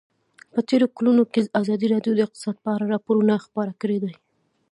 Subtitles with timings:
[0.53, 4.13] په تېرو کلونو کې ازادي راډیو د اقتصاد په اړه راپورونه خپاره کړي دي.